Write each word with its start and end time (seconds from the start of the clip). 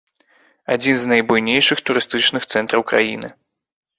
Адзін 0.75 0.95
з 1.01 1.05
найбуйнейшых 1.11 1.83
турыстычных 1.89 2.47
цэнтраў 2.53 2.81
краіны. 2.93 3.27